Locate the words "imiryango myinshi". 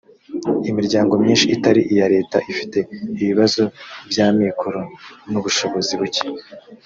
0.69-1.49